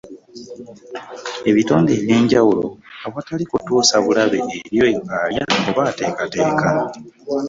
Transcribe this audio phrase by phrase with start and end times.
[1.49, 2.65] Ebitonde eby’enjawulo,
[3.05, 6.67] awatali kutuusa bulabe eri oyo alya oba ateekateeka.